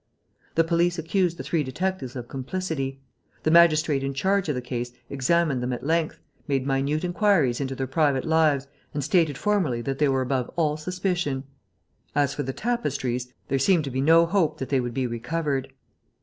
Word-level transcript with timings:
The 0.55 0.63
police 0.63 0.97
accused 0.97 1.37
the 1.37 1.43
three 1.43 1.63
detectives 1.63 2.15
of 2.15 2.27
complicity. 2.27 2.99
The 3.43 3.51
magistrate 3.51 4.03
in 4.03 4.15
charge 4.15 4.49
of 4.49 4.55
the 4.55 4.59
case 4.63 4.91
examined 5.11 5.61
them 5.61 5.71
at 5.71 5.85
length, 5.85 6.17
made 6.47 6.65
minute 6.65 7.03
inquiries 7.03 7.61
into 7.61 7.75
their 7.75 7.85
private 7.85 8.25
lives 8.25 8.65
and 8.95 9.03
stated 9.03 9.37
formally 9.37 9.83
that 9.83 9.99
they 9.99 10.09
were 10.09 10.23
above 10.23 10.49
all 10.55 10.75
suspicion. 10.75 11.43
As 12.15 12.33
for 12.33 12.41
the 12.41 12.51
tapestries, 12.51 13.31
there 13.47 13.59
seemed 13.59 13.83
to 13.83 13.91
be 13.91 14.01
no 14.01 14.25
hope 14.25 14.57
that 14.57 14.69
they 14.69 14.79
would 14.79 14.95
be 14.95 15.05
recovered. 15.05 15.71